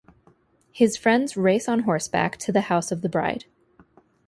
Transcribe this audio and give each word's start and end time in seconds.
His 0.71 0.97
friends 0.97 1.37
race 1.37 1.69
on 1.69 1.81
horseback 1.81 2.35
to 2.37 2.51
the 2.51 2.61
house 2.61 2.91
of 2.91 3.03
the 3.03 3.07
bride. 3.07 3.45